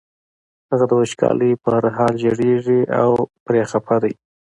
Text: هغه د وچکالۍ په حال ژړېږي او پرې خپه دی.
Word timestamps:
هغه 0.69 0.85
د 0.87 0.91
وچکالۍ 0.99 1.51
په 1.63 1.69
حال 1.97 2.13
ژړېږي 2.21 2.81
او 3.01 3.11
پرې 3.45 3.61
خپه 3.71 3.95
دی. 4.03 4.13